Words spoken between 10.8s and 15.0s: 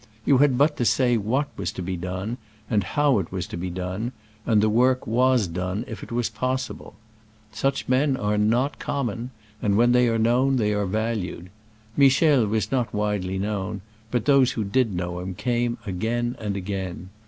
valued. Michel was not widely known, but those who did